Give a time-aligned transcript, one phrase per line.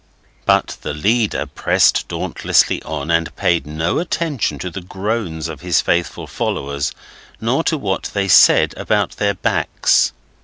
[0.47, 5.79] But the leader pressed dauntlessly on, and paid no attention to the groans of his
[5.79, 6.91] faithful followers,
[7.39, 10.11] nor to what they said about their backs.